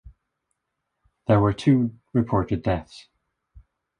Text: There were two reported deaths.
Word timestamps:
There 1.27 1.39
were 1.39 1.53
two 1.53 1.95
reported 2.11 2.63
deaths. 2.63 3.07